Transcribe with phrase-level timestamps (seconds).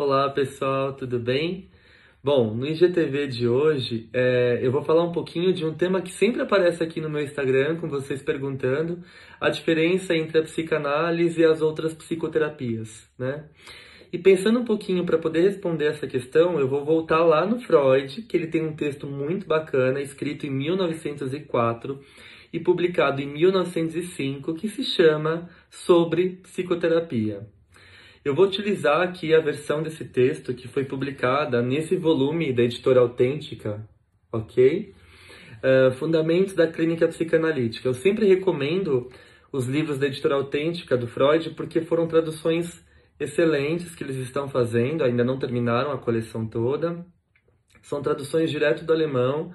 [0.00, 1.68] Olá pessoal, tudo bem?
[2.22, 6.12] Bom, no IGTV de hoje é, eu vou falar um pouquinho de um tema que
[6.12, 9.02] sempre aparece aqui no meu Instagram, com vocês perguntando
[9.40, 13.46] a diferença entre a psicanálise e as outras psicoterapias, né?
[14.12, 18.22] E pensando um pouquinho para poder responder essa questão, eu vou voltar lá no Freud,
[18.22, 22.00] que ele tem um texto muito bacana, escrito em 1904
[22.52, 27.57] e publicado em 1905, que se chama Sobre Psicoterapia.
[28.28, 33.00] Eu vou utilizar aqui a versão desse texto que foi publicada nesse volume da editora
[33.00, 33.82] Autêntica,
[34.30, 34.92] ok?
[35.64, 37.88] Uh, Fundamentos da Clínica Psicanalítica.
[37.88, 39.10] Eu sempre recomendo
[39.50, 42.84] os livros da editora Autêntica do Freud porque foram traduções
[43.18, 47.02] excelentes que eles estão fazendo, ainda não terminaram a coleção toda.
[47.80, 49.54] São traduções direto do alemão,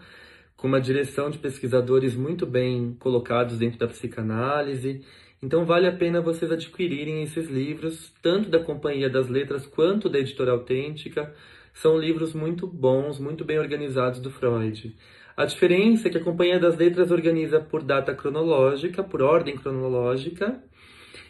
[0.57, 5.05] com uma direção de pesquisadores muito bem colocados dentro da psicanálise
[5.43, 10.17] então vale a pena vocês adquirirem esses livros, tanto da Companhia das Letras quanto da
[10.17, 11.35] Editora Autêntica.
[11.73, 14.95] São livros muito bons, muito bem organizados do Freud.
[15.35, 20.63] A diferença é que a Companhia das Letras organiza por data cronológica, por ordem cronológica,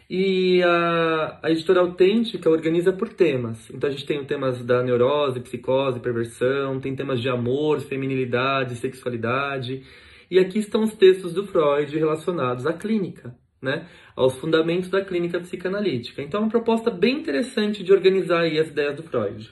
[0.08, 3.68] e a, a editora autêntica organiza por temas.
[3.68, 9.82] Então a gente tem temas da neurose, psicose, perversão, tem temas de amor, feminilidade, sexualidade.
[10.30, 15.40] E aqui estão os textos do Freud relacionados à clínica né, aos fundamentos da clínica
[15.40, 16.22] psicanalítica.
[16.22, 19.50] Então, é uma proposta bem interessante de organizar aí as ideias do Freud.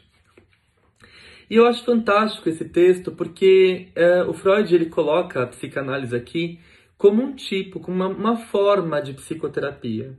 [1.50, 6.58] E eu acho fantástico esse texto porque é, o Freud ele coloca a psicanálise aqui
[6.96, 10.16] como um tipo, como uma, uma forma de psicoterapia.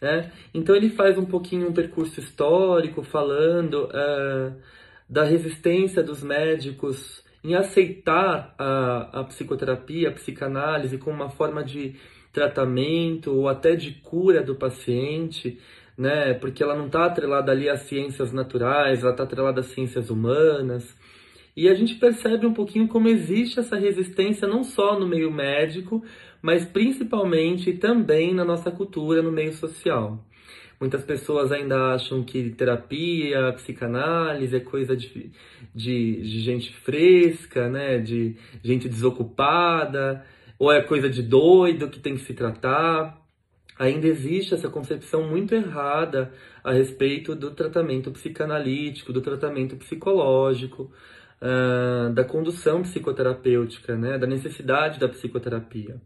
[0.00, 0.30] Né?
[0.52, 4.52] Então ele faz um pouquinho um percurso histórico falando é,
[5.08, 11.94] da resistência dos médicos em aceitar a, a psicoterapia, a psicanálise como uma forma de
[12.32, 15.58] tratamento ou até de cura do paciente,
[15.96, 16.34] né?
[16.34, 20.96] Porque ela não está atrelada ali às ciências naturais, ela está atrelada às ciências humanas.
[21.56, 26.04] E a gente percebe um pouquinho como existe essa resistência não só no meio médico,
[26.40, 30.24] mas principalmente também na nossa cultura, no meio social.
[30.80, 35.32] Muitas pessoas ainda acham que terapia, psicanálise é coisa de,
[35.74, 37.98] de, de gente fresca, né?
[37.98, 40.24] de gente desocupada
[40.58, 43.16] ou é coisa de doido que tem que se tratar.
[43.78, 46.32] Ainda existe essa concepção muito errada
[46.64, 50.90] a respeito do tratamento psicanalítico, do tratamento psicológico,
[51.40, 56.00] uh, da condução psicoterapêutica, né, da necessidade da psicoterapia.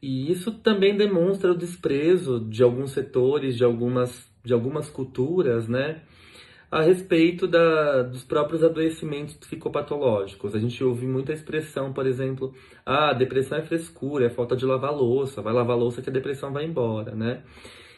[0.00, 6.02] E isso também demonstra o desprezo de alguns setores, de algumas, de algumas culturas, né,
[6.70, 10.54] a respeito da, dos próprios adoecimentos psicopatológicos.
[10.54, 12.52] A gente ouve muita expressão, por exemplo,
[12.84, 16.52] ah, depressão é frescura, é falta de lavar louça, vai lavar louça que a depressão
[16.52, 17.42] vai embora, né?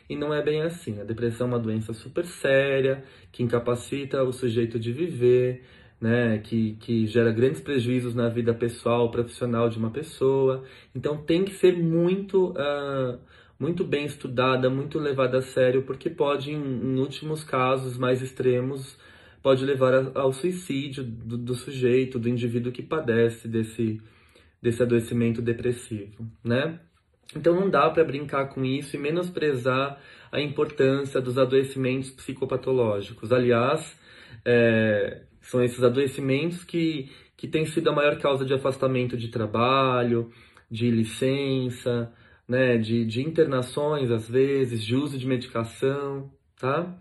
[0.09, 1.01] E não é bem assim.
[1.01, 5.65] A depressão é uma doença super séria, que incapacita o sujeito de viver,
[6.01, 6.39] né?
[6.39, 10.65] Que, que gera grandes prejuízos na vida pessoal, profissional de uma pessoa.
[10.95, 12.51] Então tem que ser muito.
[12.51, 13.19] Uh,
[13.59, 18.97] muito bem estudada, muito levada a sério, porque pode, em, em últimos casos mais extremos,
[19.43, 24.01] pode levar a, ao suicídio do, do, sujeito, do indivíduo que padece desse,
[24.63, 26.79] desse adoecimento depressivo, né?
[27.37, 30.01] Então não dá para brincar com isso e menosprezar
[30.33, 33.33] a importância dos adoecimentos psicopatológicos.
[33.33, 33.99] Aliás,
[34.45, 40.31] é, são esses adoecimentos que, que têm sido a maior causa de afastamento de trabalho,
[40.71, 42.13] de licença,
[42.49, 46.97] né, de, de internações às vezes, de uso de medicação, tá?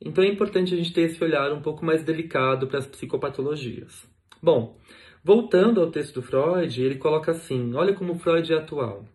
[0.00, 4.04] Então é importante a gente ter esse olhar um pouco mais delicado para as psicopatologias.
[4.42, 4.76] Bom,
[5.22, 9.06] voltando ao texto do Freud, ele coloca assim: olha como Freud é atual.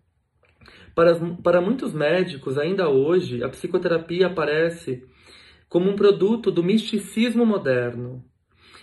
[0.96, 5.04] Para, para muitos médicos, ainda hoje, a psicoterapia aparece
[5.70, 8.24] como um produto do misticismo moderno.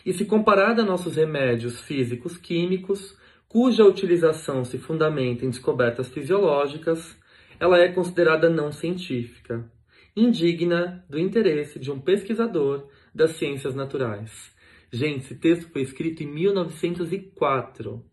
[0.05, 3.19] E se comparada a nossos remédios físicos químicos,
[3.55, 7.17] cuja utilização se fundamenta em descobertas fisiológicas,
[7.61, 9.71] ela é considerada não científica,
[10.17, 14.53] indigna do interesse de um pesquisador das ciências naturais.
[14.93, 18.05] Gente, esse texto foi escrito em 1904,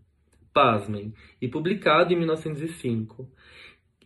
[0.54, 1.12] pasmem,
[1.42, 3.28] e publicado em 1905.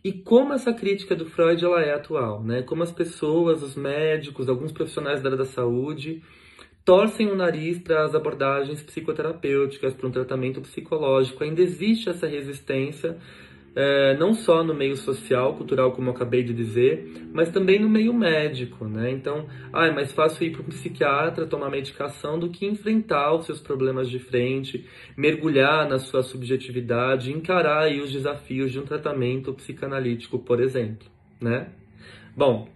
[0.02, 2.62] E como essa crítica do Freud ela é atual, né?
[2.62, 6.22] Como as pessoas, os médicos, alguns profissionais da área da saúde
[6.86, 11.42] torcem o nariz para as abordagens psicoterapêuticas, para um tratamento psicológico.
[11.42, 13.18] Ainda existe essa resistência
[13.74, 17.90] é, não só no meio social, cultural, como eu acabei de dizer, mas também no
[17.90, 19.10] meio médico, né?
[19.10, 23.44] Então, ah, é mais fácil ir para um psiquiatra tomar medicação do que enfrentar os
[23.44, 29.52] seus problemas de frente, mergulhar na sua subjetividade, encarar aí os desafios de um tratamento
[29.52, 31.06] psicanalítico, por exemplo,
[31.38, 31.68] né?
[32.34, 32.68] Bom,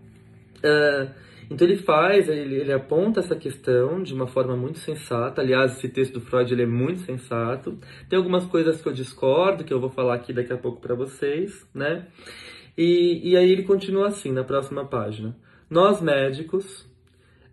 [0.59, 5.43] uh, então ele faz, ele, ele, aponta essa questão de uma forma muito sensata.
[5.43, 7.77] Aliás, esse texto do Freud ele é muito sensato.
[8.09, 10.95] Tem algumas coisas que eu discordo, que eu vou falar aqui daqui a pouco para
[10.95, 12.07] vocês, né?
[12.79, 15.37] E, e aí ele continua assim na próxima página.
[15.69, 16.89] Nós médicos,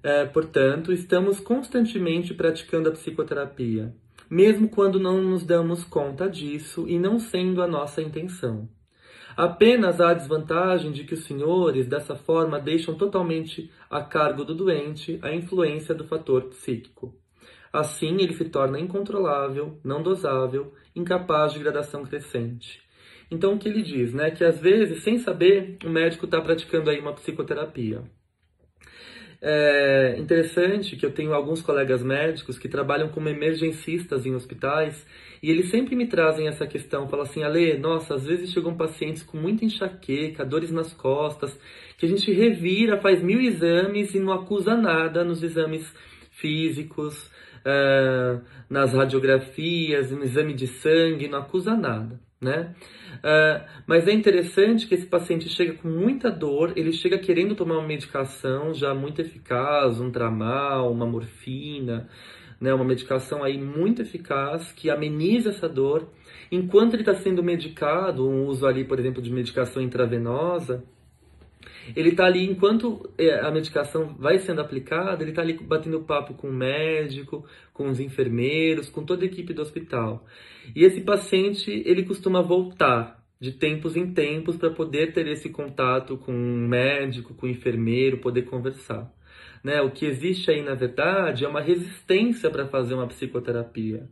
[0.03, 3.95] é, portanto, estamos constantemente praticando a psicoterapia,
[4.29, 8.69] mesmo quando não nos damos conta disso e não sendo a nossa intenção.
[9.37, 14.53] Apenas há a desvantagem de que os senhores, dessa forma, deixam totalmente a cargo do
[14.53, 17.13] doente a influência do fator psíquico.
[17.71, 22.81] Assim, ele se torna incontrolável, não dosável, incapaz de gradação crescente.
[23.29, 24.31] Então, o que ele diz, né?
[24.31, 28.03] Que às vezes, sem saber, o médico está praticando aí uma psicoterapia.
[29.39, 35.05] É interessante que eu tenho alguns colegas médicos que trabalham como emergencistas em hospitais
[35.43, 39.21] e eles sempre me trazem essa questão, falam assim, Ale, nossa, às vezes chegam pacientes
[39.21, 41.57] com muita enxaqueca, dores nas costas,
[41.97, 45.93] que a gente revira, faz mil exames e não acusa nada nos exames
[46.31, 47.29] físicos,
[47.65, 52.75] uh, nas radiografias, no exame de sangue, não acusa nada, né?
[53.15, 57.79] Uh, mas é interessante que esse paciente chega com muita dor, ele chega querendo tomar
[57.79, 62.07] uma medicação já muito eficaz, um tramal, uma morfina,
[62.59, 66.09] né, uma medicação aí muito eficaz que ameniza essa dor.
[66.51, 70.83] Enquanto ele está sendo medicado, um uso ali, por exemplo, de medicação intravenosa,
[71.95, 76.33] ele está ali, enquanto é, a medicação vai sendo aplicada, ele está ali batendo papo
[76.33, 80.25] com o médico, com os enfermeiros, com toda a equipe do hospital.
[80.75, 86.17] E esse paciente, ele costuma voltar de tempos em tempos para poder ter esse contato
[86.17, 89.11] com o médico, com o enfermeiro, poder conversar.
[89.63, 89.81] Né?
[89.81, 94.09] O que existe aí, na verdade, é uma resistência para fazer uma psicoterapia.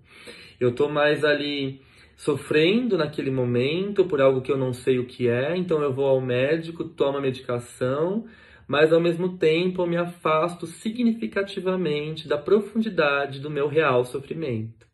[0.60, 1.82] Eu estou mais ali
[2.16, 6.06] sofrendo naquele momento por algo que eu não sei o que é, então eu vou
[6.06, 8.26] ao médico, tomo a medicação,
[8.68, 14.86] mas ao mesmo tempo eu me afasto significativamente da profundidade do meu real sofrimento.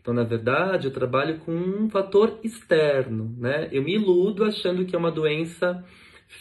[0.00, 3.70] Então, na verdade, eu trabalho com um fator externo, né?
[3.72, 5.82] Eu me iludo achando que é uma doença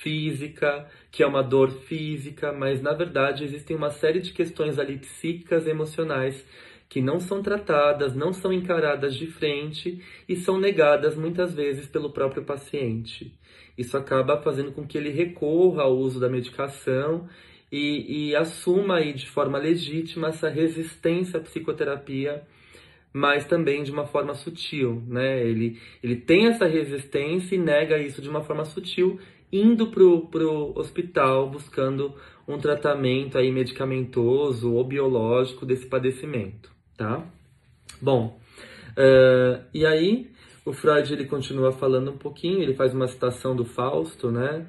[0.02, 4.98] física, que é uma dor física, mas na verdade existem uma série de questões ali
[4.98, 6.46] psíquicas emocionais
[6.94, 10.00] que não são tratadas, não são encaradas de frente
[10.30, 13.34] e são negadas muitas vezes pelo próprio paciente.
[13.76, 17.28] Isso acaba fazendo com que ele recorra ao uso da medicação
[17.72, 22.44] e, e assuma aí de forma legítima essa resistência à psicoterapia
[23.16, 25.46] mas também de uma forma sutil, né?
[25.46, 29.20] Ele, ele tem essa resistência e nega isso de uma forma sutil
[29.52, 32.16] indo pro, pro hospital buscando
[32.48, 37.26] um tratamento aí medicamentoso ou biológico desse padecimento, tá?
[38.02, 38.40] Bom,
[38.98, 40.30] uh, e aí
[40.66, 44.66] o Freud ele continua falando um pouquinho, ele faz uma citação do Fausto, né?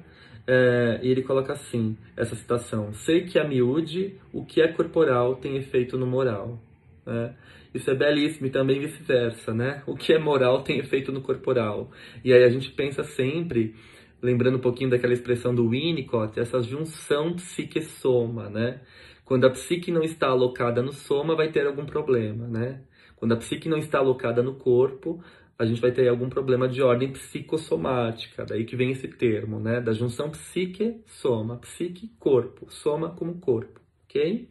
[0.47, 5.35] Uh, e ele coloca assim, essa citação, sei que a miúde, o que é corporal
[5.35, 6.59] tem efeito no moral.
[7.05, 7.33] Né?
[7.73, 9.81] Isso é belíssimo e também vice-versa, né?
[9.85, 11.91] O que é moral tem efeito no corporal.
[12.23, 13.75] E aí a gente pensa sempre
[14.21, 18.79] lembrando um pouquinho daquela expressão do Winnicott, essa junção psique-soma, né?
[19.25, 22.83] Quando a psique não está alocada no soma, vai ter algum problema, né?
[23.15, 25.23] Quando a psique não está alocada no corpo,
[25.57, 29.81] a gente vai ter algum problema de ordem psicossomática, daí que vem esse termo, né?
[29.81, 34.47] Da junção psique-soma, psique-corpo, soma como corpo, ok?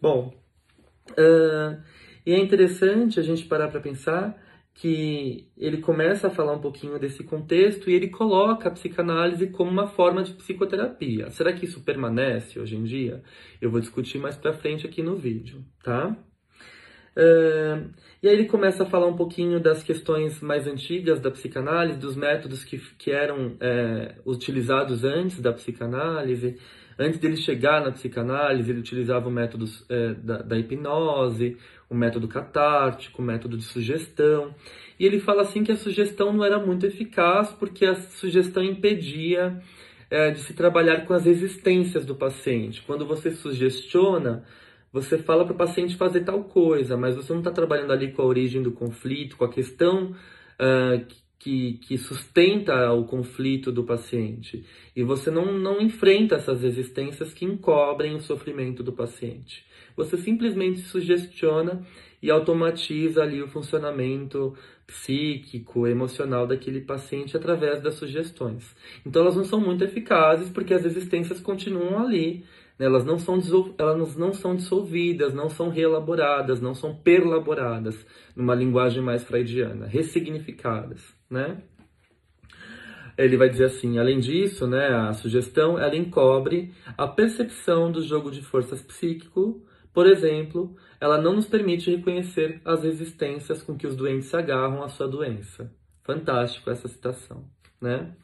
[0.00, 0.34] Bom,
[1.10, 1.80] uh,
[2.26, 4.41] e é interessante a gente parar para pensar
[4.74, 9.70] que ele começa a falar um pouquinho desse contexto e ele coloca a psicanálise como
[9.70, 11.30] uma forma de psicoterapia.
[11.30, 13.22] Será que isso permanece hoje em dia?
[13.60, 16.16] Eu vou discutir mais para frente aqui no vídeo, tá?
[17.14, 21.98] Uh, e aí ele começa a falar um pouquinho das questões mais antigas da psicanálise,
[21.98, 26.56] dos métodos que, que eram é, utilizados antes da psicanálise,
[26.98, 31.56] Antes dele chegar na psicanálise, ele utilizava o método é, da, da, hipnose,
[31.88, 34.54] o método catártico, o método de sugestão.
[34.98, 39.60] E ele fala assim que a sugestão não era muito eficaz porque a sugestão impedia
[40.10, 42.82] é, de se trabalhar com as existências do paciente.
[42.82, 44.44] Quando você sugestiona,
[44.92, 48.20] você fala para o paciente fazer tal coisa, mas você não está trabalhando ali com
[48.20, 50.10] a origem do conflito, com a questão
[50.60, 54.64] uh, que, que sustenta o conflito do paciente.
[54.94, 59.66] E você não, não enfrenta essas resistências que encobrem o sofrimento do paciente.
[59.96, 61.84] Você simplesmente sugestiona
[62.22, 64.56] e automatiza ali o funcionamento
[64.86, 68.76] psíquico, emocional daquele paciente através das sugestões.
[69.04, 72.44] Então elas não são muito eficazes porque as resistências continuam ali,
[72.78, 72.86] né?
[72.86, 73.40] elas, não são
[73.78, 78.06] elas não são dissolvidas, não são reelaboradas, não são perlaboradas,
[78.36, 81.20] numa linguagem mais freudiana, ressignificadas.
[81.32, 81.62] Né?
[83.18, 88.30] Ele vai dizer assim, além disso, né, a sugestão ela encobre a percepção do jogo
[88.30, 93.94] de forças psíquico por exemplo, ela não nos permite reconhecer as resistências com que os
[93.94, 95.70] doentes se agarram à sua doença.
[96.02, 97.44] Fantástico essa citação,
[97.80, 98.14] né?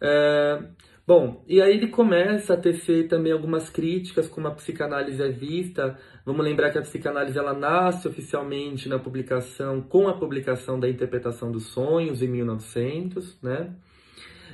[0.00, 0.62] É,
[1.06, 5.98] bom, e aí ele começa a tecer também algumas críticas como a psicanálise é vista.
[6.24, 11.50] Vamos lembrar que a psicanálise ela nasce oficialmente na publicação, com a publicação da Interpretação
[11.50, 13.74] dos Sonhos em 1900, né?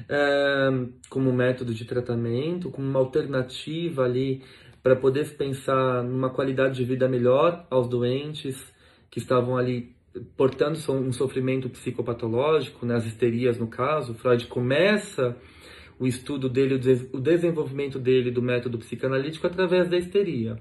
[0.08, 0.68] É,
[1.08, 4.42] como método de tratamento, como uma alternativa ali
[4.82, 8.56] para poder pensar numa qualidade de vida melhor aos doentes
[9.10, 9.96] que estavam ali
[10.36, 14.14] portando um sofrimento psicopatológico, né, as histerias no caso.
[14.14, 15.36] Freud começa
[15.98, 16.80] o estudo dele,
[17.12, 20.58] o desenvolvimento dele do método psicanalítico através da histeria.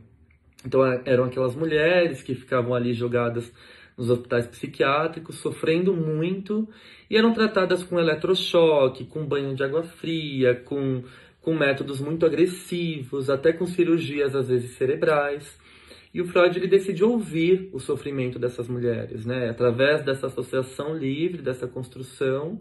[0.65, 3.51] Então eram aquelas mulheres que ficavam ali jogadas
[3.97, 6.67] nos hospitais psiquiátricos, sofrendo muito,
[7.09, 11.03] e eram tratadas com eletrochoque, com banho de água fria, com
[11.45, 15.55] com métodos muito agressivos, até com cirurgias às vezes cerebrais.
[16.11, 19.49] E o Freud ele decidiu ouvir o sofrimento dessas mulheres, né?
[19.49, 22.59] Através dessa associação livre, dessa construção,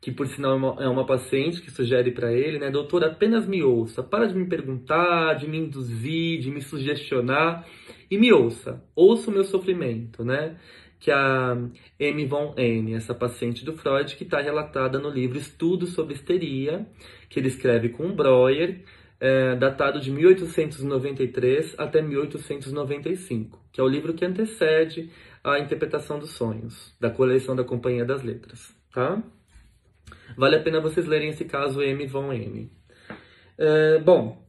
[0.00, 2.70] que por sinal é uma, é uma paciente que sugere para ele, né?
[2.70, 7.66] Doutor, apenas me ouça, para de me perguntar, de me induzir, de me sugestionar
[8.10, 10.56] e me ouça, ouça o meu sofrimento, né?
[11.00, 11.56] que a
[11.98, 12.26] M.
[12.26, 16.86] von N, essa paciente do Freud, que está relatada no livro Estudo sobre Histeria,
[17.28, 18.80] que ele escreve com Breuer,
[19.20, 25.10] é, datado de 1893 até 1895, que é o livro que antecede
[25.42, 28.74] a interpretação dos sonhos, da coleção da Companhia das Letras.
[28.92, 29.22] Tá?
[30.36, 32.06] Vale a pena vocês lerem esse caso M.
[32.06, 32.70] von N.
[33.56, 34.42] É, bom,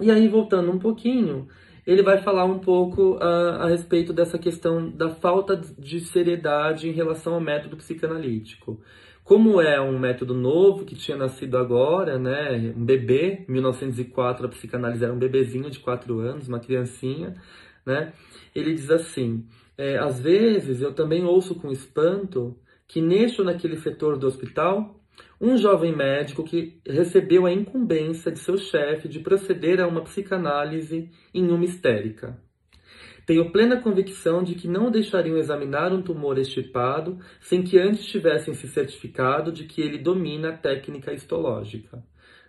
[0.00, 1.48] e aí voltando um pouquinho,
[1.86, 6.92] ele vai falar um pouco a, a respeito dessa questão da falta de seriedade em
[6.92, 8.80] relação ao método psicanalítico.
[9.24, 14.48] Como é um método novo que tinha nascido agora, né, um bebê, em 1904 a
[14.48, 17.34] psicanálise era um bebezinho de 4 anos, uma criancinha,
[17.86, 18.12] né?
[18.54, 19.46] Ele diz assim:
[19.78, 22.56] é, às vezes eu também ouço com espanto
[22.92, 25.00] que neste ou naquele setor do hospital
[25.40, 31.08] um jovem médico que recebeu a incumbência de seu chefe de proceder a uma psicanálise
[31.32, 32.38] em uma histérica.
[33.24, 38.52] Tenho plena convicção de que não deixariam examinar um tumor extirpado sem que antes tivessem
[38.52, 42.04] se certificado de que ele domina a técnica histológica.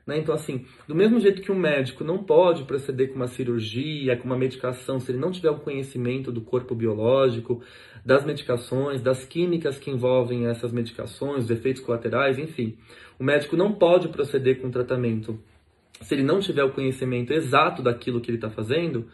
[0.06, 0.18] Né?
[0.18, 4.26] Então, assim, do mesmo jeito que um médico não pode proceder com uma cirurgia, com
[4.26, 7.62] uma medicação, se ele não tiver o conhecimento do corpo biológico,
[8.06, 12.78] das medicações, das químicas que envolvem essas medicações, os efeitos colaterais, enfim,
[13.18, 15.40] o médico não pode proceder com o tratamento
[16.02, 19.08] se ele não tiver o conhecimento exato daquilo que ele está fazendo.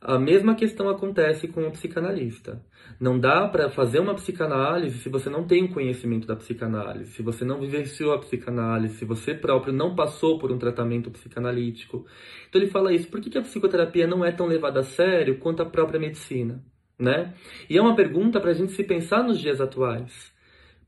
[0.00, 2.62] A mesma questão acontece com o psicanalista.
[3.00, 7.22] Não dá para fazer uma psicanálise se você não tem o conhecimento da psicanálise, se
[7.22, 12.06] você não vivenciou a psicanálise, se você próprio não passou por um tratamento psicanalítico.
[12.48, 13.08] Então ele fala isso.
[13.08, 16.62] Por que a psicoterapia não é tão levada a sério quanto a própria medicina?
[16.96, 17.34] Né?
[17.68, 20.32] E é uma pergunta para a gente se pensar nos dias atuais.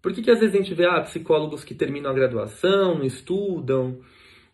[0.00, 3.04] Por que, que às vezes a gente vê ah, psicólogos que terminam a graduação, não
[3.04, 4.00] estudam,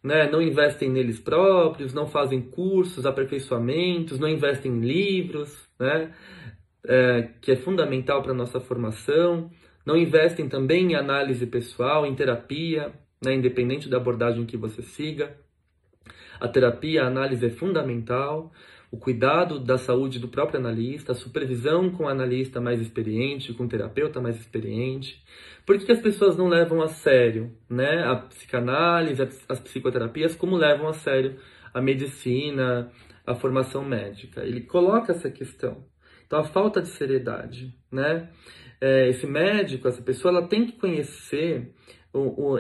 [0.07, 6.13] né, não investem neles próprios, não fazem cursos, aperfeiçoamentos, não investem em livros, né,
[6.87, 9.51] é, que é fundamental para a nossa formação,
[9.85, 15.37] não investem também em análise pessoal, em terapia, né, independente da abordagem que você siga.
[16.39, 18.53] A terapia, a análise é fundamental
[18.97, 23.65] o cuidado da saúde do próprio analista, a supervisão com o analista mais experiente, com
[23.65, 25.23] o terapeuta mais experiente.
[25.67, 30.89] Por que, as pessoas não levam a sério né, a psicanálise, as psicoterapias, como levam
[30.89, 31.37] a sério
[31.75, 32.91] a medicina,
[33.27, 34.43] a formação médica?
[34.43, 35.85] Ele coloca essa questão.
[36.27, 38.31] Então, a falta de seriedade, né?
[38.81, 41.71] É, esse médico, essa pessoa, ela tem que conhecer,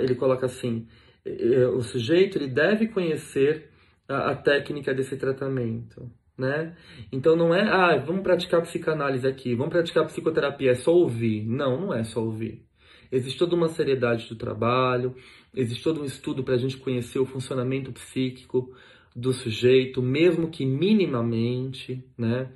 [0.00, 0.86] ele coloca assim,
[1.24, 3.70] é, o sujeito ele deve conhecer
[4.08, 6.76] a, a técnica desse tratamento, né?
[7.10, 11.44] Então não é, ah, vamos praticar psicanálise aqui, vamos praticar psicoterapia, é só ouvir.
[11.46, 12.62] Não, não é só ouvir.
[13.10, 15.14] Existe toda uma seriedade do trabalho,
[15.54, 18.74] existe todo um estudo para a gente conhecer o funcionamento psíquico
[19.14, 22.52] do sujeito, mesmo que minimamente, né?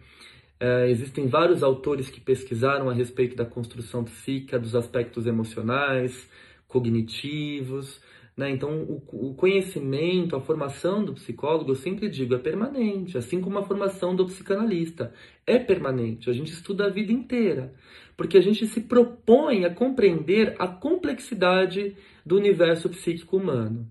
[0.59, 6.29] É, existem vários autores que pesquisaram a respeito da construção psíquica, dos aspectos emocionais,
[6.69, 7.99] cognitivos,
[8.37, 8.51] né?
[8.51, 13.59] Então, o, o, conhecimento, a formação do psicólogo, eu sempre digo, é permanente, assim como
[13.59, 15.13] a formação do psicanalista
[15.47, 16.31] é permanente.
[16.31, 17.75] A gente estuda a vida inteira,
[18.17, 23.87] porque a gente se propõe a compreender a complexidade do universo psíquico humano.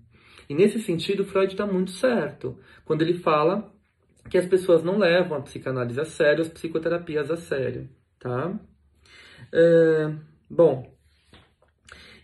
[0.48, 3.72] E nesse sentido, Freud está muito certo quando ele fala
[4.28, 8.58] que as pessoas não levam a psicanálise a sério, as psicoterapias a sério, tá?
[9.52, 10.12] É,
[10.48, 10.92] bom,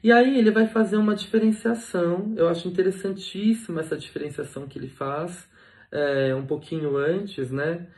[0.07, 5.49] e aí ele vai fazer uma diferenciação, eu acho interessantíssima essa diferenciação que ele faz,
[5.91, 7.89] é, um pouquinho antes, né?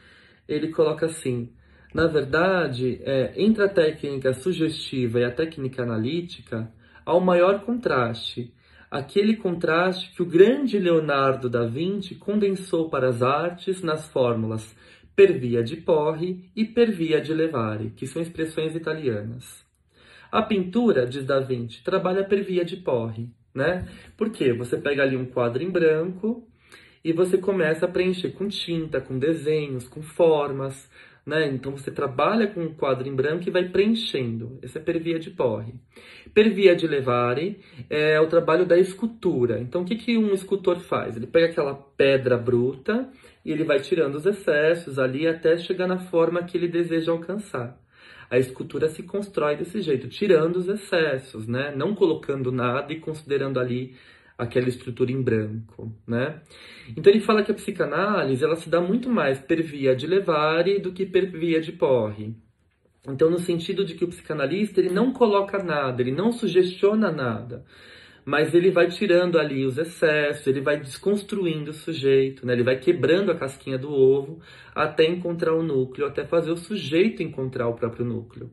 [0.48, 1.52] Ele coloca assim,
[1.92, 6.72] na verdade, é, entre a técnica sugestiva e a técnica analítica,
[7.04, 8.54] há o um maior contraste,
[8.90, 14.74] aquele contraste que o grande Leonardo da Vinci condensou para as artes nas fórmulas
[15.14, 19.67] per via de Porre e per via de Levare, que são expressões italianas.
[20.30, 23.88] A pintura, diz Da Vinci, trabalha per via de Porre, né?
[24.16, 26.47] Porque você pega ali um quadro em branco
[27.02, 30.90] e você começa a preencher com tinta, com desenhos, com formas,
[31.25, 31.47] né?
[31.47, 34.58] Então você trabalha com um quadro em branco e vai preenchendo.
[34.62, 35.75] Essa é per via de porre.
[36.35, 39.58] Per via de levare é o trabalho da escultura.
[39.61, 41.16] Então o que, que um escultor faz?
[41.16, 43.11] Ele pega aquela pedra bruta
[43.44, 47.78] e ele vai tirando os excessos ali até chegar na forma que ele deseja alcançar.
[48.30, 51.75] A escultura se constrói desse jeito, tirando os excessos, né?
[51.75, 53.94] Não colocando nada e considerando ali
[54.37, 56.40] aquela estrutura em branco, né?
[56.97, 60.78] Então ele fala que a psicanálise ela se dá muito mais per via de levare
[60.78, 62.36] do que per via de porre.
[63.08, 67.64] Então no sentido de que o psicanalista ele não coloca nada, ele não sugestiona nada,
[68.28, 72.52] mas ele vai tirando ali os excessos, ele vai desconstruindo o sujeito, né?
[72.52, 74.38] Ele vai quebrando a casquinha do ovo
[74.75, 78.50] até encontrar o núcleo, até fazer o sujeito encontrar o próprio núcleo.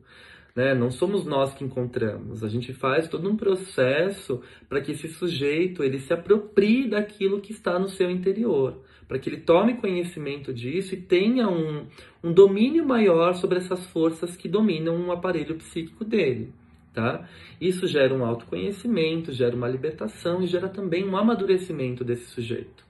[0.54, 0.74] Né?
[0.74, 2.42] Não somos nós que encontramos.
[2.42, 7.52] A gente faz todo um processo para que esse sujeito ele se aproprie daquilo que
[7.52, 11.84] está no seu interior, para que ele tome conhecimento disso e tenha um,
[12.24, 16.50] um domínio maior sobre essas forças que dominam o aparelho psíquico dele.
[16.96, 17.28] Tá?
[17.60, 22.86] Isso gera um autoconhecimento, gera uma libertação e gera também um amadurecimento desse sujeito.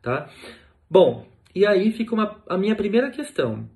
[0.00, 0.30] Tá?
[0.88, 3.68] Bom, e aí fica uma, a minha primeira questão.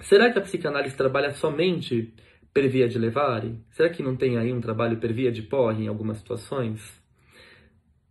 [0.00, 2.14] Será que a psicanálise trabalha somente
[2.54, 3.60] per via de levare?
[3.72, 6.80] Será que não tem aí um trabalho per via de porre em algumas situações?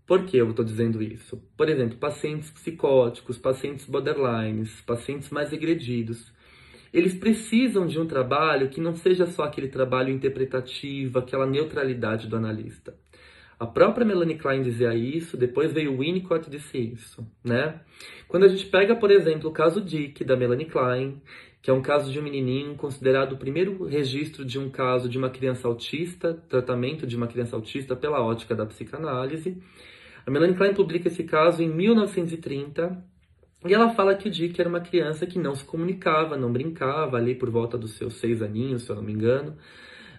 [0.06, 1.42] Por que eu estou dizendo isso?
[1.58, 6.32] Por exemplo, pacientes psicóticos, pacientes borderlines, pacientes mais regredidos.
[6.94, 12.36] Eles precisam de um trabalho que não seja só aquele trabalho interpretativo, aquela neutralidade do
[12.36, 12.94] analista.
[13.58, 17.80] A própria Melanie Klein dizia isso, depois veio Winnicott e disse isso, né?
[18.28, 21.22] Quando a gente pega, por exemplo, o caso Dick, da Melanie Klein,
[21.62, 25.18] que é um caso de um menininho considerado o primeiro registro de um caso de
[25.18, 29.62] uma criança autista, tratamento de uma criança autista pela ótica da psicanálise.
[30.26, 33.11] A Melanie Klein publica esse caso em 1930
[33.66, 37.18] e ela fala que o Dick era uma criança que não se comunicava, não brincava,
[37.18, 39.56] ali por volta dos seus seis aninhos, se eu não me engano.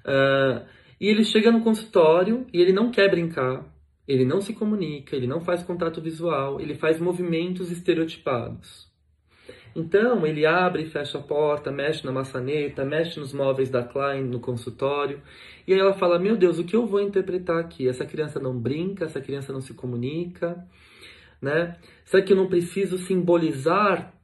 [0.04, 0.64] Uh,
[1.00, 3.64] e ele chega no consultório e ele não quer brincar,
[4.06, 8.90] ele não se comunica, ele não faz contato visual, ele faz movimentos estereotipados.
[9.74, 14.24] Então, ele abre e fecha a porta, mexe na maçaneta, mexe nos móveis da Klein
[14.24, 15.20] no consultório.
[15.66, 17.88] E aí ela fala: Meu Deus, o que eu vou interpretar aqui?
[17.88, 20.64] Essa criança não brinca, essa criança não se comunica,
[21.42, 21.76] né?
[22.04, 24.14] Será que eu não preciso simbolizar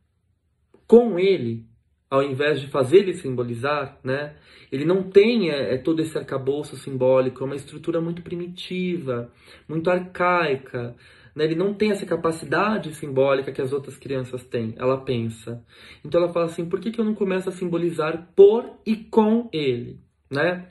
[0.86, 1.66] com ele,
[2.08, 4.36] ao invés de fazer ele simbolizar, né?
[4.70, 9.30] Ele não tem é, é todo esse arcabouço simbólico, é uma estrutura muito primitiva,
[9.68, 10.94] muito arcaica,
[11.34, 11.44] né?
[11.44, 14.74] Ele não tem essa capacidade simbólica que as outras crianças têm.
[14.76, 15.62] Ela pensa.
[16.04, 19.48] Então ela fala assim: por que, que eu não começo a simbolizar por e com
[19.52, 20.00] ele?
[20.30, 20.68] Né?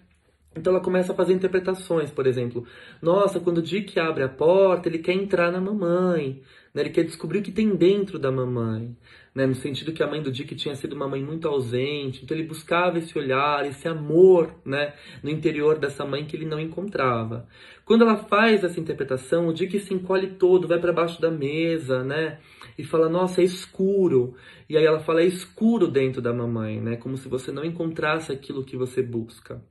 [0.58, 2.66] Então ela começa a fazer interpretações, por exemplo,
[3.02, 6.42] nossa, quando o Dick abre a porta, ele quer entrar na mamãe,
[6.74, 6.82] né?
[6.82, 8.96] ele quer descobrir o que tem dentro da mamãe,
[9.36, 9.46] né?
[9.46, 12.48] no sentido que a mãe do Dick tinha sido uma mãe muito ausente, então ele
[12.48, 14.94] buscava esse olhar, esse amor né?
[15.22, 17.48] no interior dessa mãe que ele não encontrava.
[17.86, 22.04] Quando ela faz essa interpretação, o Dick se encolhe todo, vai para baixo da mesa,
[22.04, 22.40] né?
[22.78, 24.36] E fala, nossa, é escuro.
[24.68, 26.98] E aí ela fala, é escuro dentro da mamãe, né?
[26.98, 29.62] Como se você não encontrasse aquilo que você busca.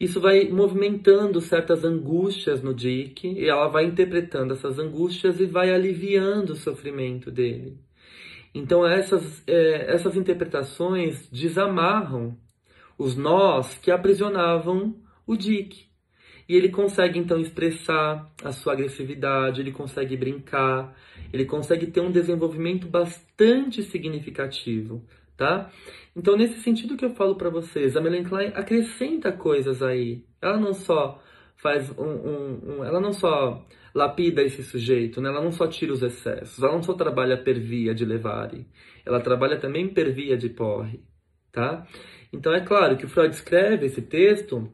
[0.00, 5.74] Isso vai movimentando certas angústias no Dick e ela vai interpretando essas angústias e vai
[5.74, 7.78] aliviando o sofrimento dele.
[8.54, 12.34] Então essas, é, essas interpretações desamarram
[12.96, 15.90] os nós que aprisionavam o Dick.
[16.48, 20.96] E ele consegue então expressar a sua agressividade, ele consegue brincar,
[21.32, 25.04] ele consegue ter um desenvolvimento bastante significativo,
[25.40, 25.70] tá?
[26.14, 30.22] Então, nesse sentido que eu falo para vocês, a Melanie Klein acrescenta coisas aí.
[30.42, 31.18] Ela não só
[31.56, 35.30] faz um, um, um, ela não só lapida esse sujeito, né?
[35.30, 38.66] ela não só tira os excessos, ela não só trabalha per via de levare,
[39.04, 41.02] ela trabalha também per via de porre,
[41.50, 41.86] tá?
[42.30, 44.70] Então é claro que o Freud escreve esse texto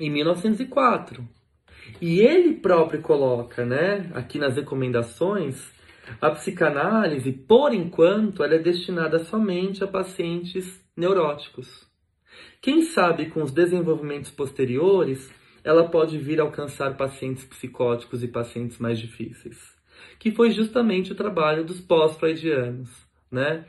[0.00, 1.28] em 1904.
[2.00, 5.75] E ele próprio coloca, né, aqui nas recomendações,
[6.20, 11.86] a psicanálise, por enquanto, ela é destinada somente a pacientes neuróticos.
[12.60, 15.30] Quem sabe com os desenvolvimentos posteriores,
[15.62, 19.74] ela pode vir a alcançar pacientes psicóticos e pacientes mais difíceis,
[20.18, 22.90] que foi justamente o trabalho dos pós-freudianos,
[23.30, 23.64] né?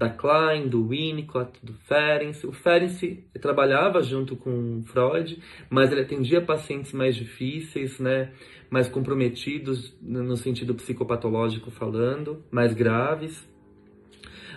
[0.00, 2.46] da Klein, do Winnicott, do Ferenczi.
[2.46, 8.32] O Ferenczi trabalhava junto com Freud, mas ele atendia pacientes mais difíceis, né,
[8.70, 13.48] mais comprometidos no sentido psicopatológico falando, mais graves.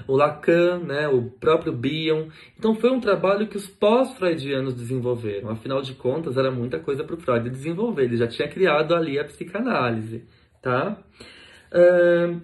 [0.07, 2.27] O Lacan, né, o próprio Bion.
[2.57, 5.49] Então foi um trabalho que os pós-freudianos desenvolveram.
[5.49, 8.03] Afinal de contas, era muita coisa para o Freud desenvolver.
[8.03, 10.23] Ele já tinha criado ali a psicanálise,
[10.61, 10.97] tá?
[11.71, 12.41] Uh,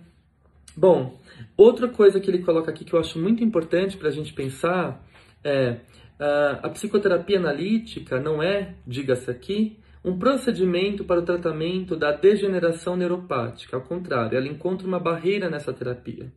[0.75, 1.19] bom,
[1.55, 5.05] Outra coisa que ele coloca aqui que eu acho muito importante para a gente pensar
[5.43, 5.77] é
[6.61, 13.75] a psicoterapia analítica não é, diga-se aqui, um procedimento para o tratamento da degeneração neuropática.
[13.75, 16.31] Ao contrário, ela encontra uma barreira nessa terapia.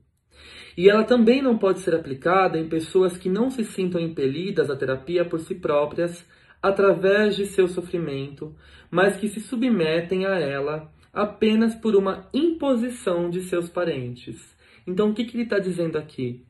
[0.77, 4.77] E ela também não pode ser aplicada em pessoas que não se sintam impelidas à
[4.77, 6.27] terapia por si próprias
[6.62, 8.55] através de seu sofrimento,
[8.90, 14.57] mas que se submetem a ela apenas por uma imposição de seus parentes.
[14.87, 16.44] Então, o que, que ele está dizendo aqui?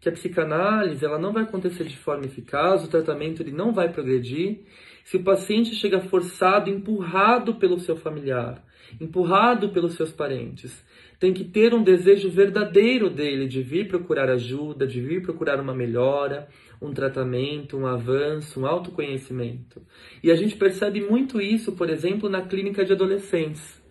[0.00, 3.92] Que a psicanálise ela não vai acontecer de forma eficaz, o tratamento ele não vai
[3.92, 4.64] progredir
[5.08, 8.62] se o paciente chega forçado, empurrado pelo seu familiar,
[9.00, 10.84] empurrado pelos seus parentes.
[11.18, 15.74] Tem que ter um desejo verdadeiro dele de vir procurar ajuda, de vir procurar uma
[15.74, 16.46] melhora,
[16.78, 19.80] um tratamento, um avanço, um autoconhecimento.
[20.22, 23.82] E a gente percebe muito isso, por exemplo, na clínica de adolescentes.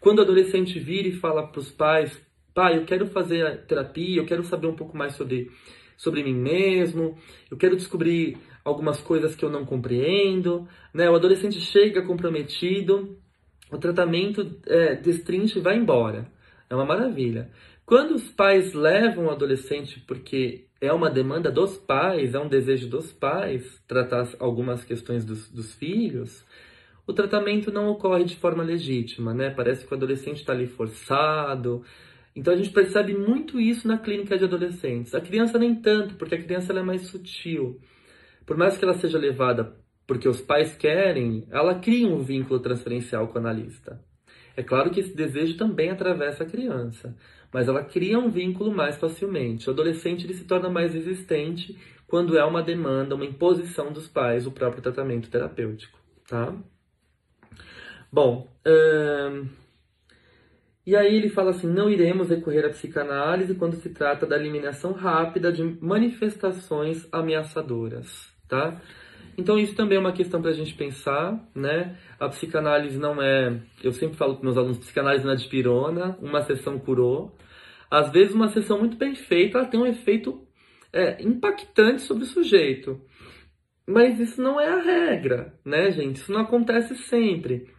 [0.00, 2.18] Quando o adolescente vira e fala para os pais,
[2.54, 5.50] pai, eu quero fazer terapia, eu quero saber um pouco mais sobre,
[5.98, 7.18] sobre mim mesmo,
[7.50, 11.10] eu quero descobrir algumas coisas que eu não compreendo, né?
[11.10, 13.16] O adolescente chega comprometido,
[13.70, 16.30] o tratamento é, destrincha e vai embora.
[16.68, 17.50] É uma maravilha.
[17.84, 22.88] Quando os pais levam o adolescente porque é uma demanda dos pais, é um desejo
[22.88, 26.44] dos pais tratar algumas questões dos, dos filhos,
[27.06, 29.50] o tratamento não ocorre de forma legítima, né?
[29.50, 31.84] Parece que o adolescente está ali forçado,
[32.34, 35.14] então a gente percebe muito isso na clínica de adolescentes.
[35.14, 37.78] A criança nem tanto, porque a criança é mais sutil.
[38.46, 39.76] Por mais que ela seja levada
[40.06, 44.00] porque os pais querem, ela cria um vínculo transferencial com o analista.
[44.56, 47.16] É claro que esse desejo também atravessa a criança,
[47.52, 49.68] mas ela cria um vínculo mais facilmente.
[49.68, 54.46] O adolescente ele se torna mais resistente quando é uma demanda, uma imposição dos pais,
[54.46, 56.54] o próprio tratamento terapêutico, tá?
[58.12, 59.48] Bom, hum...
[60.84, 64.92] E aí ele fala assim: não iremos recorrer à psicanálise quando se trata da eliminação
[64.92, 68.78] rápida de manifestações ameaçadoras, tá?
[69.38, 71.96] Então isso também é uma questão para a gente pensar, né?
[72.20, 76.18] A psicanálise não é, eu sempre falo para meus alunos, psicanálise não é de pirona,
[76.20, 77.34] uma sessão curou.
[77.90, 80.46] Às vezes uma sessão muito bem feita, ela tem um efeito
[80.92, 83.00] é, impactante sobre o sujeito.
[83.86, 86.16] Mas isso não é a regra, né, gente?
[86.16, 87.70] Isso não acontece sempre.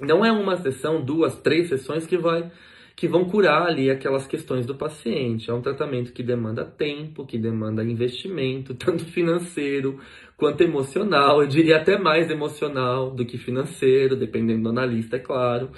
[0.00, 2.50] Não é uma sessão, duas, três sessões que vai
[2.96, 5.50] que vão curar ali aquelas questões do paciente.
[5.50, 9.98] É um tratamento que demanda tempo, que demanda investimento, tanto financeiro
[10.36, 11.42] quanto emocional.
[11.42, 15.70] Eu diria até mais emocional do que financeiro, dependendo do analista, é claro.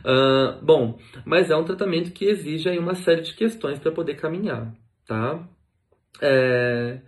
[0.00, 4.14] Uh, bom, mas é um tratamento que exige aí uma série de questões para poder
[4.14, 4.74] caminhar,
[5.06, 5.46] tá?
[6.20, 7.00] É...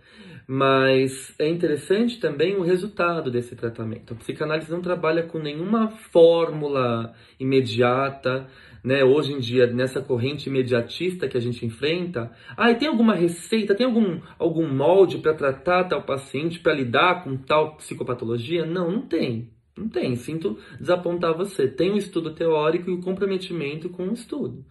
[0.49, 4.13] Mas é interessante também o resultado desse tratamento.
[4.13, 8.47] A psicanálise não trabalha com nenhuma fórmula imediata,
[8.87, 9.03] né?
[9.03, 13.85] Hoje em dia, nessa corrente imediatista que a gente enfrenta, ah, tem alguma receita, tem
[13.85, 18.65] algum, algum molde para tratar tal paciente, para lidar com tal psicopatologia?
[18.65, 19.49] Não, não tem.
[19.77, 20.15] Não tem.
[20.15, 21.67] Sinto desapontar você.
[21.67, 24.63] Tem o um estudo teórico e o comprometimento com o estudo.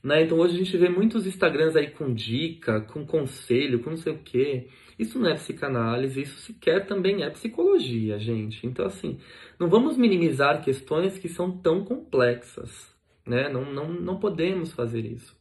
[0.00, 0.22] Né?
[0.22, 4.12] Então hoje a gente vê muitos Instagrams aí com dica, com conselho, com não sei
[4.12, 4.68] o quê.
[4.96, 8.64] Isso não é psicanálise, isso sequer também é psicologia, gente.
[8.64, 9.18] Então, assim,
[9.58, 12.89] não vamos minimizar questões que são tão complexas,
[13.30, 13.48] né?
[13.48, 15.34] Não, não, não podemos fazer isso.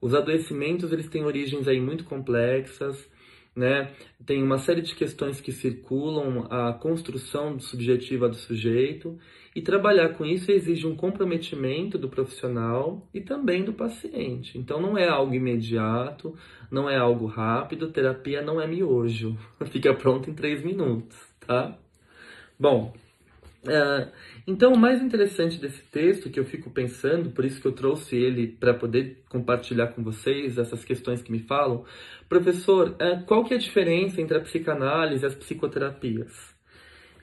[0.00, 3.10] Os adoecimentos, eles têm origens aí muito complexas,
[3.54, 3.90] né?
[4.24, 9.18] Tem uma série de questões que circulam a construção subjetiva do sujeito
[9.54, 14.58] e trabalhar com isso exige um comprometimento do profissional e também do paciente.
[14.58, 16.36] Então não é algo imediato,
[16.70, 19.36] não é algo rápido, terapia não é miojo,
[19.72, 21.76] fica pronto em três minutos, tá?
[22.60, 22.94] Bom,
[23.66, 24.10] uh,
[24.46, 28.16] então o mais interessante desse texto que eu fico pensando, por isso que eu trouxe
[28.16, 31.84] ele para poder compartilhar com vocês essas questões que me falam,
[32.28, 36.54] professor, uh, qual que é a diferença entre a psicanálise e as psicoterapias?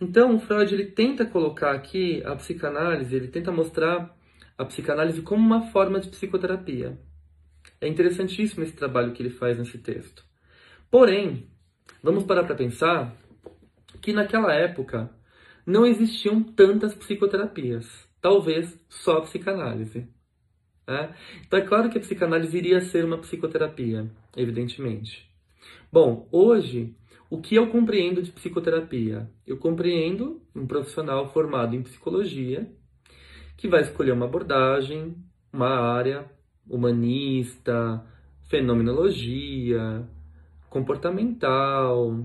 [0.02, 4.14] Então, o Freud ele tenta colocar aqui a psicanálise, ele tenta mostrar
[4.58, 6.98] a psicanálise como uma forma de psicoterapia.
[7.80, 10.24] É interessantíssimo esse trabalho que ele faz nesse texto.
[10.92, 11.48] Porém,
[12.02, 13.16] vamos parar para pensar
[14.02, 15.10] que naquela época
[15.66, 17.88] não existiam tantas psicoterapias,
[18.22, 20.08] talvez só a psicanálise.
[20.88, 21.16] Né?
[21.46, 25.30] Então é claro que a psicanálise iria ser uma psicoterapia, evidentemente.
[25.92, 26.96] Bom, hoje
[27.30, 29.28] o que eu compreendo de psicoterapia?
[29.48, 32.72] Eu compreendo um profissional formado em psicologia
[33.58, 35.16] que vai escolher uma abordagem,
[35.52, 36.30] uma área
[36.70, 38.06] humanista,
[38.50, 40.08] fenomenologia,
[40.70, 42.24] comportamental,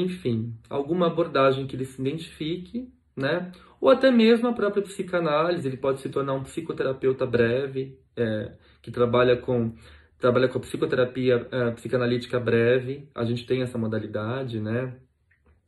[0.00, 3.50] enfim, alguma abordagem que ele se identifique, né?
[3.80, 8.90] Ou até mesmo a própria psicanálise, ele pode se tornar um psicoterapeuta breve, é, que
[8.90, 9.72] trabalha com
[10.18, 14.96] trabalha com a psicoterapia uh, psicanalítica breve, a gente tem essa modalidade, né?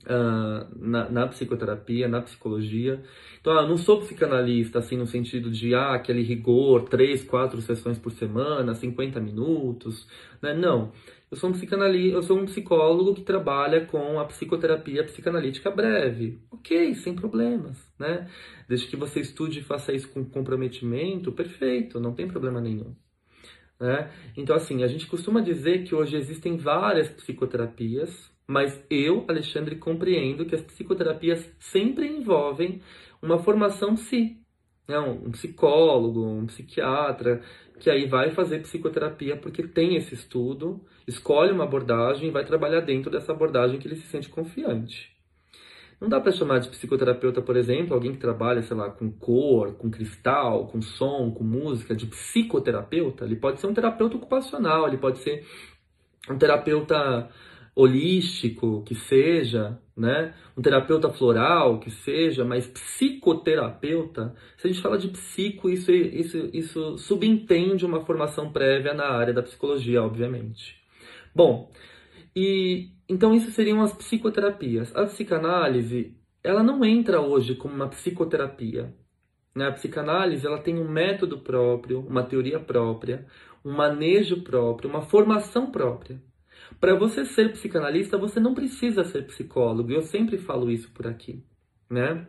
[0.03, 3.03] Uh, na, na, psicoterapia, na psicologia.
[3.39, 7.61] Então, ah, eu não sou psicanalista, assim, no sentido de, ah, aquele rigor, três, quatro
[7.61, 10.09] sessões por semana, 50 minutos,
[10.41, 10.55] né?
[10.55, 10.91] Não.
[11.31, 16.43] Eu sou um psicanalista, eu sou um psicólogo que trabalha com a psicoterapia psicanalítica breve.
[16.51, 18.29] Ok, sem problemas, né?
[18.69, 22.97] Desde que você estude e faça isso com comprometimento, perfeito, não tem problema nenhum.
[23.79, 24.11] Né?
[24.37, 30.45] Então, assim, a gente costuma dizer que hoje existem várias psicoterapias, mas eu, Alexandre, compreendo
[30.45, 32.83] que as psicoterapias sempre envolvem
[33.23, 34.37] uma formação psi.
[34.89, 34.99] Né?
[34.99, 37.43] Um psicólogo, um psiquiatra,
[37.79, 42.81] que aí vai fazer psicoterapia porque tem esse estudo, escolhe uma abordagem e vai trabalhar
[42.81, 45.11] dentro dessa abordagem que ele se sente confiante.
[46.01, 49.75] Não dá para chamar de psicoterapeuta, por exemplo, alguém que trabalha, sei lá, com cor,
[49.75, 53.27] com cristal, com som, com música, de psicoterapeuta.
[53.27, 55.47] Ele pode ser um terapeuta ocupacional, ele pode ser
[56.31, 57.29] um terapeuta
[57.81, 60.35] holístico, que seja, né?
[60.57, 66.51] Um terapeuta floral, que seja, mas psicoterapeuta, se a gente fala de psico, isso, isso,
[66.53, 70.77] isso subentende uma formação prévia na área da psicologia, obviamente.
[71.35, 71.71] Bom,
[72.35, 74.95] e então isso seriam as psicoterapias.
[74.95, 78.95] A psicanálise, ela não entra hoje como uma psicoterapia.
[79.55, 79.67] Né?
[79.67, 83.27] A psicanálise, ela tem um método próprio, uma teoria própria,
[83.65, 86.21] um manejo próprio, uma formação própria.
[86.79, 89.91] Para você ser psicanalista, você não precisa ser psicólogo.
[89.91, 91.43] Eu sempre falo isso por aqui,
[91.89, 92.27] né?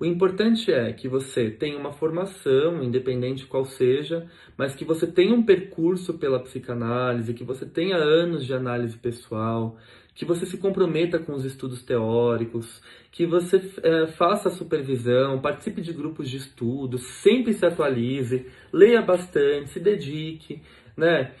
[0.00, 5.34] O importante é que você tenha uma formação, independente qual seja, mas que você tenha
[5.34, 9.76] um percurso pela psicanálise, que você tenha anos de análise pessoal,
[10.14, 15.80] que você se comprometa com os estudos teóricos, que você é, faça a supervisão, participe
[15.80, 20.62] de grupos de estudo, sempre se atualize, leia bastante, se dedique,
[20.96, 21.32] né?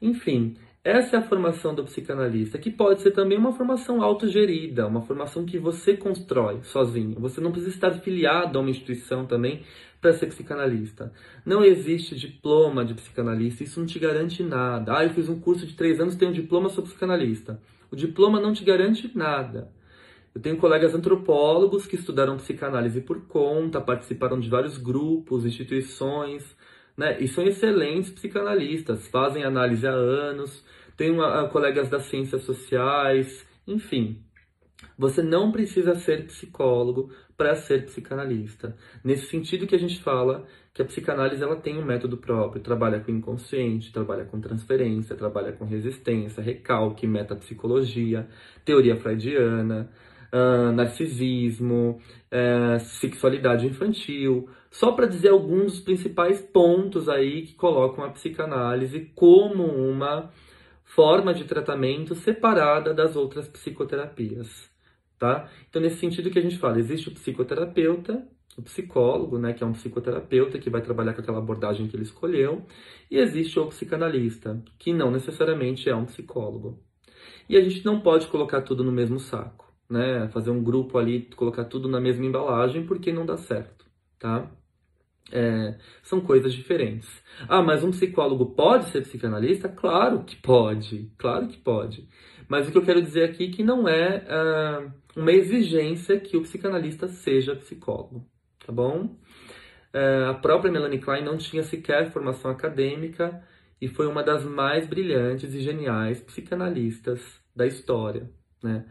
[0.00, 0.56] Enfim,
[0.88, 5.44] essa é a formação do psicanalista, que pode ser também uma formação autogerida, uma formação
[5.44, 7.20] que você constrói sozinho.
[7.20, 9.64] Você não precisa estar filiado a uma instituição também
[10.00, 11.12] para ser psicanalista.
[11.44, 14.96] Não existe diploma de psicanalista, isso não te garante nada.
[14.96, 17.60] Ah, eu fiz um curso de três anos, tenho um diploma, sou psicanalista.
[17.90, 19.70] O diploma não te garante nada.
[20.34, 26.56] Eu tenho colegas antropólogos que estudaram psicanálise por conta, participaram de vários grupos, instituições,
[26.96, 27.16] né?
[27.20, 30.64] E são excelentes psicanalistas, fazem análise há anos,
[30.98, 34.20] tenho uh, colegas das ciências sociais, enfim.
[34.98, 38.76] Você não precisa ser psicólogo para ser psicanalista.
[39.02, 42.98] Nesse sentido que a gente fala que a psicanálise ela tem um método próprio, trabalha
[42.98, 48.28] com inconsciente, trabalha com transferência, trabalha com resistência, recalque, metapsicologia,
[48.64, 49.88] teoria freudiana,
[50.32, 52.00] uh, narcisismo,
[52.32, 59.12] uh, sexualidade infantil, só para dizer alguns dos principais pontos aí que colocam a psicanálise
[59.14, 60.30] como uma
[60.88, 64.70] forma de tratamento separada das outras psicoterapias,
[65.18, 65.48] tá?
[65.68, 68.26] Então, nesse sentido que a gente fala, existe o psicoterapeuta
[68.58, 72.02] o psicólogo, né, que é um psicoterapeuta que vai trabalhar com aquela abordagem que ele
[72.02, 72.66] escolheu,
[73.08, 76.82] e existe o psicanalista, que não necessariamente é um psicólogo.
[77.48, 80.28] E a gente não pode colocar tudo no mesmo saco, né?
[80.30, 83.86] Fazer um grupo ali, colocar tudo na mesma embalagem, porque não dá certo,
[84.18, 84.50] tá?
[85.30, 87.08] É, são coisas diferentes.
[87.48, 89.68] Ah, mas um psicólogo pode ser psicanalista?
[89.68, 92.08] Claro que pode, claro que pode.
[92.48, 96.36] Mas o que eu quero dizer aqui é que não é uh, uma exigência que
[96.36, 98.26] o psicanalista seja psicólogo,
[98.64, 99.16] tá bom?
[99.94, 103.42] Uh, a própria Melanie Klein não tinha sequer formação acadêmica
[103.80, 107.20] e foi uma das mais brilhantes e geniais psicanalistas
[107.54, 108.30] da história,
[108.62, 108.86] né?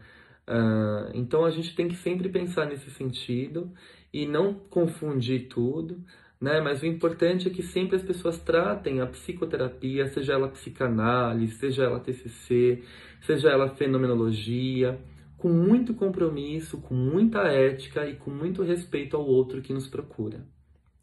[0.48, 3.70] Uh, então a gente tem que sempre pensar nesse sentido
[4.12, 6.02] e não confundir tudo,
[6.40, 6.60] né?
[6.60, 11.84] Mas o importante é que sempre as pessoas tratem a psicoterapia, seja ela psicanálise, seja
[11.84, 12.82] ela TCC,
[13.20, 14.98] seja ela fenomenologia,
[15.36, 20.44] com muito compromisso, com muita ética e com muito respeito ao outro que nos procura,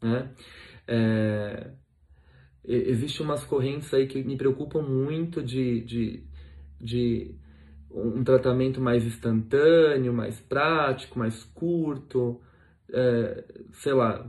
[0.02, 0.30] né?
[0.86, 1.70] É...
[2.68, 6.24] Existem umas correntes aí que me preocupam muito de, de,
[6.80, 7.34] de
[7.92, 12.40] um tratamento mais instantâneo, mais prático, mais curto,
[12.92, 14.28] é, sei lá,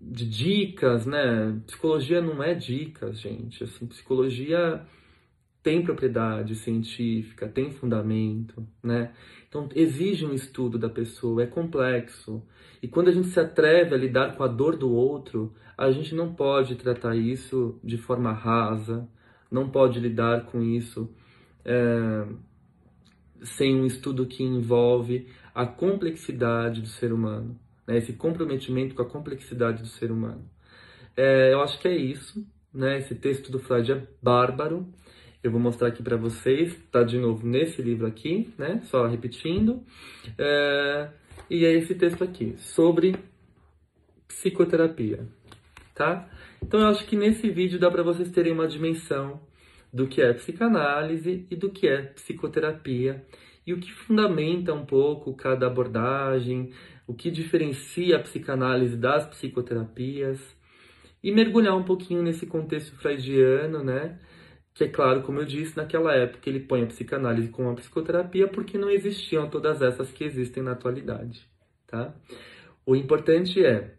[0.00, 1.60] de dicas, né?
[1.66, 3.64] Psicologia não é dicas, gente.
[3.64, 4.86] Assim, psicologia
[5.62, 9.12] tem propriedade científica, tem fundamento, né?
[9.48, 12.42] Então exige um estudo da pessoa, é complexo.
[12.82, 16.14] E quando a gente se atreve a lidar com a dor do outro, a gente
[16.14, 19.08] não pode tratar isso de forma rasa,
[19.50, 21.08] não pode lidar com isso
[21.64, 22.26] é,
[23.42, 29.08] sem um estudo que envolve a complexidade do ser humano né, esse comprometimento com a
[29.08, 30.44] complexidade do ser humano.
[31.16, 32.46] É, eu acho que é isso.
[32.72, 32.98] Né?
[32.98, 34.88] Esse texto do Freud é bárbaro.
[35.42, 38.80] Eu vou mostrar aqui para vocês, tá de novo nesse livro aqui, né?
[38.84, 39.82] Só repetindo.
[40.38, 41.08] É,
[41.50, 43.16] e é esse texto aqui, sobre
[44.28, 45.26] psicoterapia,
[45.94, 46.28] tá?
[46.62, 49.40] Então eu acho que nesse vídeo dá para vocês terem uma dimensão
[49.92, 53.26] do que é psicanálise e do que é psicoterapia
[53.66, 56.70] e o que fundamenta um pouco cada abordagem,
[57.12, 60.40] o que diferencia a psicanálise das psicoterapias
[61.22, 64.18] e mergulhar um pouquinho nesse contexto freudiano, né?
[64.72, 68.48] Que é claro, como eu disse, naquela época ele põe a psicanálise com a psicoterapia
[68.48, 71.46] porque não existiam todas essas que existem na atualidade,
[71.86, 72.14] tá?
[72.86, 73.94] O importante é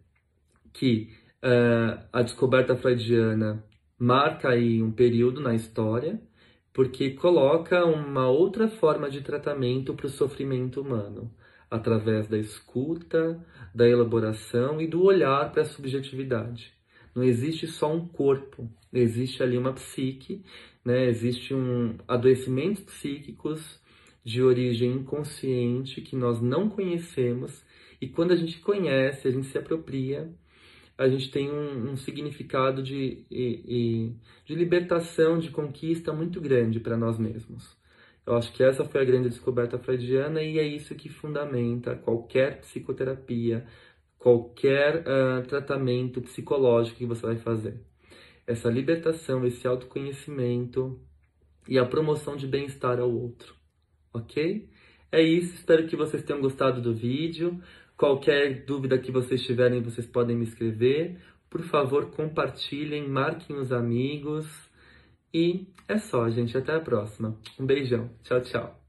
[0.74, 1.12] que
[1.44, 3.64] uh, a descoberta freudiana
[3.98, 6.20] marca aí um período na história,
[6.74, 11.32] porque coloca uma outra forma de tratamento para o sofrimento humano
[11.74, 16.72] através da escuta, da elaboração e do olhar para a subjetividade.
[17.16, 20.44] Não existe só um corpo, existe ali uma psique,
[20.86, 21.08] né?
[21.08, 23.82] existe um adoecimentos psíquicos
[24.24, 27.66] de origem inconsciente que nós não conhecemos
[28.00, 30.32] e quando a gente conhece, a gente se apropria,
[30.96, 34.14] a gente tem um, um significado de, de,
[34.46, 37.76] de libertação, de conquista muito grande para nós mesmos.
[38.26, 42.62] Eu acho que essa foi a grande descoberta freudiana e é isso que fundamenta qualquer
[42.62, 43.66] psicoterapia,
[44.18, 47.82] qualquer uh, tratamento psicológico que você vai fazer.
[48.48, 51.00] Essa libertação, esse autoconhecimento
[51.68, 53.54] e a promoção de bem-estar ao outro,
[54.14, 54.70] ok?
[55.12, 57.62] É isso, espero que vocês tenham gostado do vídeo.
[57.96, 61.20] Qualquer dúvida que vocês tiverem, vocês podem me escrever.
[61.50, 64.48] Por favor, compartilhem, marquem os amigos.
[65.34, 66.58] E é só, gente.
[66.58, 67.38] Até a próxima.
[67.60, 68.10] Um beijão.
[68.24, 68.83] Tchau, tchau.